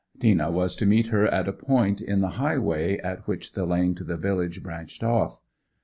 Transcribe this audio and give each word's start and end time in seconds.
Tina 0.19 0.49
was 0.49 0.73
to 0.77 0.87
meet 0.87 1.09
her 1.09 1.27
at 1.27 1.47
a 1.47 1.53
point 1.53 2.01
in 2.01 2.21
the 2.21 2.29
highway 2.41 2.97
at 3.03 3.27
which 3.27 3.51
the 3.53 3.67
lane 3.67 3.93
to 3.93 4.03
the 4.03 4.17
village 4.17 4.63
branched 4.63 5.03
off. 5.03 5.39